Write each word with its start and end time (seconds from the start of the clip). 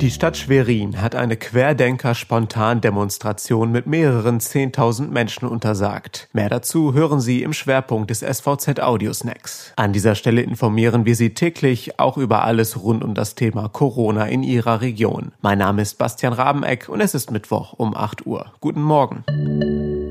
Die 0.00 0.10
Stadt 0.10 0.36
Schwerin 0.36 1.00
hat 1.00 1.14
eine 1.14 1.38
Querdenker-Spontandemonstration 1.38 3.72
mit 3.72 3.86
mehreren 3.86 4.40
10.000 4.40 5.08
Menschen 5.08 5.48
untersagt. 5.48 6.28
Mehr 6.34 6.50
dazu 6.50 6.92
hören 6.92 7.20
Sie 7.20 7.42
im 7.42 7.54
Schwerpunkt 7.54 8.10
des 8.10 8.20
SVZ 8.20 8.80
Audiosnacks. 8.80 9.72
An 9.76 9.94
dieser 9.94 10.14
Stelle 10.14 10.42
informieren 10.42 11.06
wir 11.06 11.16
Sie 11.16 11.32
täglich 11.32 11.98
auch 11.98 12.18
über 12.18 12.44
alles 12.44 12.82
rund 12.82 13.02
um 13.02 13.14
das 13.14 13.36
Thema 13.36 13.70
Corona 13.70 14.26
in 14.26 14.42
Ihrer 14.42 14.82
Region. 14.82 15.32
Mein 15.40 15.56
Name 15.56 15.80
ist 15.80 15.96
Bastian 15.96 16.34
Rabeneck 16.34 16.90
und 16.90 17.00
es 17.00 17.14
ist 17.14 17.30
Mittwoch 17.30 17.72
um 17.72 17.96
8 17.96 18.26
Uhr. 18.26 18.52
Guten 18.60 18.82
Morgen. 18.82 19.24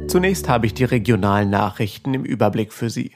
Zunächst 0.07 0.49
habe 0.49 0.65
ich 0.65 0.73
die 0.73 0.85
regionalen 0.85 1.51
Nachrichten 1.51 2.15
im 2.15 2.25
Überblick 2.25 2.73
für 2.73 2.89
Sie. 2.89 3.11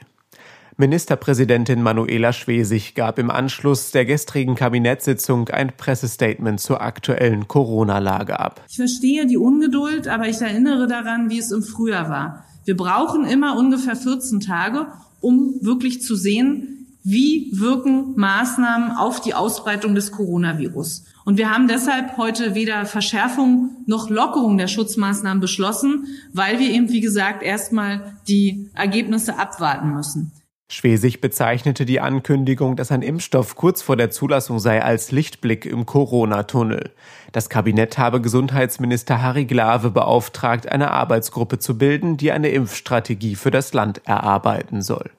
Ministerpräsidentin 0.80 1.82
Manuela 1.82 2.32
Schwesig 2.32 2.94
gab 2.94 3.18
im 3.18 3.30
Anschluss 3.30 3.90
der 3.90 4.06
gestrigen 4.06 4.54
Kabinettssitzung 4.54 5.48
ein 5.50 5.72
Pressestatement 5.76 6.58
zur 6.58 6.80
aktuellen 6.80 7.46
Corona-Lage 7.46 8.40
ab. 8.40 8.62
Ich 8.66 8.76
verstehe 8.76 9.26
die 9.26 9.36
Ungeduld, 9.36 10.08
aber 10.08 10.26
ich 10.26 10.40
erinnere 10.40 10.88
daran, 10.88 11.28
wie 11.28 11.38
es 11.38 11.52
im 11.52 11.62
Frühjahr 11.62 12.08
war. 12.08 12.44
Wir 12.64 12.76
brauchen 12.76 13.26
immer 13.26 13.58
ungefähr 13.58 13.94
14 13.94 14.40
Tage, 14.40 14.86
um 15.20 15.54
wirklich 15.60 16.00
zu 16.00 16.16
sehen, 16.16 16.86
wie 17.02 17.50
wirken 17.52 18.14
Maßnahmen 18.16 18.92
auf 18.92 19.20
die 19.20 19.34
Ausbreitung 19.34 19.94
des 19.94 20.12
Coronavirus. 20.12 21.04
Und 21.26 21.36
wir 21.36 21.50
haben 21.50 21.68
deshalb 21.68 22.16
heute 22.16 22.54
weder 22.54 22.86
Verschärfung 22.86 23.84
noch 23.86 24.08
Lockerung 24.08 24.56
der 24.56 24.66
Schutzmaßnahmen 24.66 25.40
beschlossen, 25.40 26.06
weil 26.32 26.58
wir 26.58 26.70
eben, 26.70 26.88
wie 26.90 27.00
gesagt, 27.00 27.42
erstmal 27.42 28.16
die 28.28 28.70
Ergebnisse 28.74 29.38
abwarten 29.38 29.92
müssen. 29.92 30.32
Schwesig 30.72 31.20
bezeichnete 31.20 31.84
die 31.84 31.98
Ankündigung, 31.98 32.76
dass 32.76 32.92
ein 32.92 33.02
Impfstoff 33.02 33.56
kurz 33.56 33.82
vor 33.82 33.96
der 33.96 34.12
Zulassung 34.12 34.60
sei, 34.60 34.84
als 34.84 35.10
Lichtblick 35.10 35.66
im 35.66 35.84
Corona-Tunnel. 35.84 36.92
Das 37.32 37.48
Kabinett 37.48 37.98
habe 37.98 38.20
Gesundheitsminister 38.20 39.20
Harry 39.20 39.46
Glawe 39.46 39.90
beauftragt, 39.90 40.70
eine 40.70 40.92
Arbeitsgruppe 40.92 41.58
zu 41.58 41.76
bilden, 41.76 42.18
die 42.18 42.30
eine 42.30 42.50
Impfstrategie 42.50 43.34
für 43.34 43.50
das 43.50 43.72
Land 43.72 44.02
erarbeiten 44.04 44.80
soll. 44.80 45.10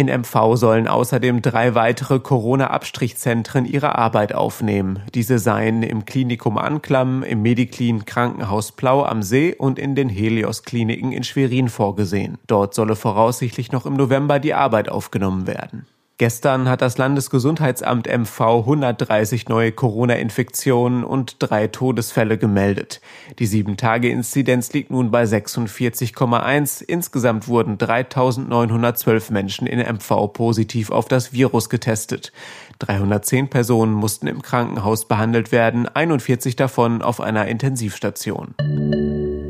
In 0.00 0.06
MV 0.06 0.54
sollen 0.54 0.86
außerdem 0.86 1.42
drei 1.42 1.74
weitere 1.74 2.20
Corona-Abstrichzentren 2.20 3.64
ihre 3.64 3.98
Arbeit 3.98 4.32
aufnehmen. 4.32 5.00
Diese 5.12 5.40
seien 5.40 5.82
im 5.82 6.04
Klinikum 6.04 6.56
Anklam, 6.56 7.24
im 7.24 7.42
Mediklin 7.42 8.04
Krankenhaus 8.04 8.70
Plau 8.70 9.02
am 9.02 9.24
See 9.24 9.56
und 9.56 9.76
in 9.76 9.96
den 9.96 10.08
Helios-Kliniken 10.08 11.10
in 11.10 11.24
Schwerin 11.24 11.68
vorgesehen. 11.68 12.38
Dort 12.46 12.74
solle 12.74 12.94
voraussichtlich 12.94 13.72
noch 13.72 13.86
im 13.86 13.94
November 13.94 14.38
die 14.38 14.54
Arbeit 14.54 14.88
aufgenommen 14.88 15.48
werden. 15.48 15.84
Gestern 16.18 16.68
hat 16.68 16.82
das 16.82 16.98
Landesgesundheitsamt 16.98 18.08
MV 18.08 18.40
130 18.40 19.48
neue 19.48 19.70
Corona-Infektionen 19.70 21.04
und 21.04 21.36
drei 21.38 21.68
Todesfälle 21.68 22.38
gemeldet. 22.38 23.00
Die 23.38 23.46
7-Tage-Inzidenz 23.46 24.72
liegt 24.72 24.90
nun 24.90 25.12
bei 25.12 25.22
46,1. 25.22 26.82
Insgesamt 26.84 27.46
wurden 27.46 27.78
3912 27.78 29.30
Menschen 29.30 29.68
in 29.68 29.78
MV 29.78 30.32
positiv 30.32 30.90
auf 30.90 31.06
das 31.06 31.32
Virus 31.32 31.68
getestet. 31.70 32.32
310 32.80 33.48
Personen 33.48 33.92
mussten 33.94 34.26
im 34.26 34.42
Krankenhaus 34.42 35.06
behandelt 35.06 35.52
werden, 35.52 35.86
41 35.86 36.56
davon 36.56 37.00
auf 37.00 37.20
einer 37.20 37.46
Intensivstation. 37.46 38.56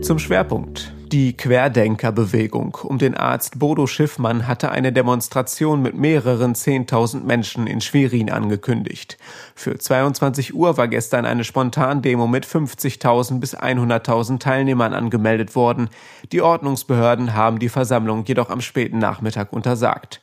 Zum 0.03 0.19
Schwerpunkt. 0.19 0.93
Die 1.11 1.34
Querdenkerbewegung 1.34 2.77
um 2.83 2.98
den 2.98 3.17
Arzt 3.17 3.59
Bodo 3.59 3.87
Schiffmann 3.87 4.47
hatte 4.47 4.70
eine 4.70 4.92
Demonstration 4.92 5.81
mit 5.81 5.95
mehreren 5.95 6.55
Zehntausend 6.55 7.27
Menschen 7.27 7.67
in 7.67 7.81
Schwerin 7.81 8.31
angekündigt. 8.31 9.17
Für 9.55 9.78
22 9.78 10.55
Uhr 10.55 10.77
war 10.77 10.87
gestern 10.87 11.25
eine 11.25 11.45
Spontandemo 11.45 12.27
mit 12.27 12.45
50.000 12.45 13.41
bis 13.41 13.56
100.000 13.56 14.39
Teilnehmern 14.39 14.92
angemeldet 14.92 15.56
worden. 15.56 15.89
Die 16.31 16.42
Ordnungsbehörden 16.42 17.33
haben 17.33 17.59
die 17.59 17.70
Versammlung 17.70 18.27
jedoch 18.27 18.50
am 18.50 18.60
späten 18.60 18.99
Nachmittag 18.99 19.50
untersagt. 19.54 20.21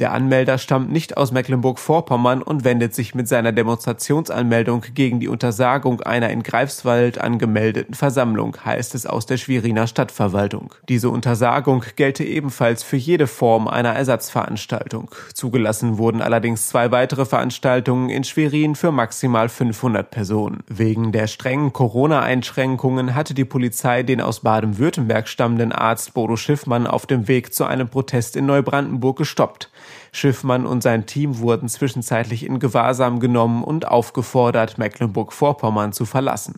Der 0.00 0.14
Anmelder 0.14 0.56
stammt 0.56 0.90
nicht 0.90 1.18
aus 1.18 1.30
Mecklenburg-Vorpommern 1.30 2.40
und 2.40 2.64
wendet 2.64 2.94
sich 2.94 3.14
mit 3.14 3.28
seiner 3.28 3.52
Demonstrationsanmeldung 3.52 4.82
gegen 4.94 5.20
die 5.20 5.28
Untersagung 5.28 6.00
einer 6.00 6.30
in 6.30 6.42
Greifswald 6.42 7.20
angemeldeten 7.20 7.92
Versammlung, 7.92 8.56
heißt 8.64 8.94
es 8.94 9.04
aus 9.04 9.26
der 9.26 9.36
Schweriner 9.36 9.86
Stadtverwaltung. 9.86 10.74
Diese 10.88 11.10
Untersagung 11.10 11.84
gelte 11.96 12.24
ebenfalls 12.24 12.82
für 12.82 12.96
jede 12.96 13.26
Form 13.26 13.68
einer 13.68 13.90
Ersatzveranstaltung. 13.90 15.10
Zugelassen 15.34 15.98
wurden 15.98 16.22
allerdings 16.22 16.68
zwei 16.68 16.90
weitere 16.90 17.26
Veranstaltungen 17.26 18.08
in 18.08 18.24
Schwerin 18.24 18.76
für 18.76 18.92
maximal 18.92 19.50
500 19.50 20.10
Personen. 20.10 20.64
Wegen 20.66 21.12
der 21.12 21.26
strengen 21.26 21.74
Corona-Einschränkungen 21.74 23.14
hatte 23.14 23.34
die 23.34 23.44
Polizei 23.44 24.02
den 24.02 24.22
aus 24.22 24.40
Baden-Württemberg 24.40 25.28
stammenden 25.28 25.72
Arzt 25.72 26.14
Bodo 26.14 26.36
Schiffmann 26.36 26.86
auf 26.86 27.04
dem 27.04 27.28
Weg 27.28 27.52
zu 27.52 27.66
einem 27.66 27.90
Protest 27.90 28.34
in 28.34 28.46
Neubrandenburg 28.46 29.18
gestoppt. 29.18 29.68
Schiffmann 30.12 30.66
und 30.66 30.82
sein 30.82 31.06
Team 31.06 31.38
wurden 31.38 31.68
zwischenzeitlich 31.68 32.44
in 32.44 32.58
Gewahrsam 32.58 33.20
genommen 33.20 33.64
und 33.64 33.86
aufgefordert, 33.86 34.78
Mecklenburg-Vorpommern 34.78 35.92
zu 35.92 36.04
verlassen. 36.04 36.54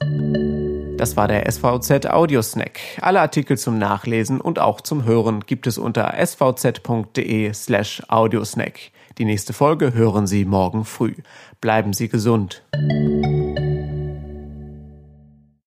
Das 0.97 1.17
war 1.17 1.27
der 1.27 1.51
SVZ 1.51 2.07
Audiosnack. 2.07 2.79
Alle 3.01 3.21
Artikel 3.21 3.59
zum 3.59 3.77
Nachlesen 3.79 4.41
und 4.41 4.59
auch 4.59 4.81
zum 4.81 5.05
Hören 5.05 5.41
gibt 5.41 5.67
es 5.67 5.77
unter 5.77 6.15
svz.de 6.17 7.53
slash 7.53 8.03
audiosnack. 8.09 8.79
Die 9.19 9.25
nächste 9.25 9.53
Folge 9.53 9.95
hören 9.95 10.27
Sie 10.27 10.45
morgen 10.45 10.85
früh. 10.85 11.15
Bleiben 11.61 11.93
Sie 11.93 12.09
gesund. 12.09 12.63